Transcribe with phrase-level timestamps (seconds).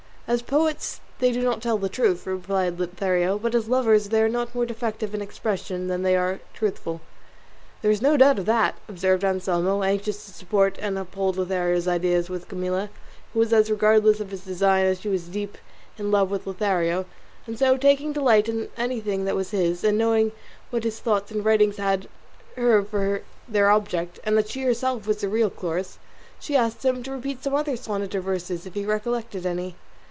[0.27, 4.29] "As poets they do not tell the truth," replied Lothario; "but as lovers they are
[4.29, 7.01] not more defective in expression than they are truthful."
[7.81, 12.29] "There is no doubt of that," observed Anselmo, anxious to support and uphold Lothario's ideas
[12.29, 12.89] with Camilla,
[13.33, 15.57] who was as regardless of his design as she was deep
[15.97, 17.03] in love with Lothario;
[17.45, 20.31] and so taking delight in anything that was his, and knowing
[20.71, 22.07] that his thoughts and writings had
[22.55, 25.99] her for their object, and that she herself was the real Chloris,
[26.39, 29.75] she asked him to repeat some other sonnet or verses if he recollected any.